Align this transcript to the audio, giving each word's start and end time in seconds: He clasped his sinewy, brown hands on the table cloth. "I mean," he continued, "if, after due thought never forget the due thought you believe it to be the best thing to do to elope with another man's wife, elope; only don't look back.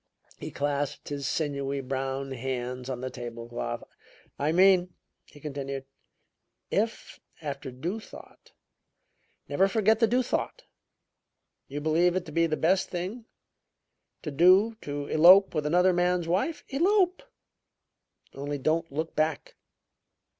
He 0.39 0.49
clasped 0.49 1.09
his 1.09 1.27
sinewy, 1.27 1.79
brown 1.79 2.31
hands 2.31 2.89
on 2.89 3.01
the 3.01 3.11
table 3.11 3.47
cloth. 3.47 3.83
"I 4.39 4.51
mean," 4.51 4.95
he 5.25 5.39
continued, 5.39 5.85
"if, 6.71 7.19
after 7.39 7.69
due 7.69 7.99
thought 7.99 8.51
never 9.47 9.67
forget 9.67 9.99
the 9.99 10.07
due 10.07 10.23
thought 10.23 10.63
you 11.67 11.81
believe 11.81 12.15
it 12.15 12.25
to 12.25 12.31
be 12.31 12.47
the 12.47 12.57
best 12.57 12.89
thing 12.89 13.25
to 14.23 14.31
do 14.31 14.75
to 14.81 15.05
elope 15.05 15.53
with 15.53 15.67
another 15.67 15.93
man's 15.93 16.27
wife, 16.27 16.63
elope; 16.69 17.21
only 18.33 18.57
don't 18.57 18.91
look 18.91 19.15
back. 19.15 19.53